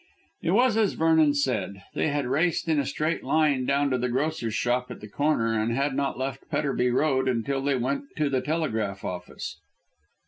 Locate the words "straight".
2.87-3.23